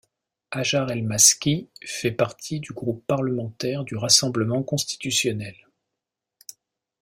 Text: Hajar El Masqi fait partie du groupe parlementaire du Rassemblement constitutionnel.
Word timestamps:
Hajar 0.49 0.89
El 0.91 1.03
Masqi 1.03 1.69
fait 1.85 2.09
partie 2.09 2.59
du 2.59 2.73
groupe 2.73 3.05
parlementaire 3.05 3.83
du 3.83 3.95
Rassemblement 3.95 4.63
constitutionnel. 4.63 5.53